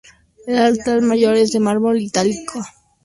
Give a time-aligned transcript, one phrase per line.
[0.47, 2.71] El altar mayor es de mármol italiano de Carrara.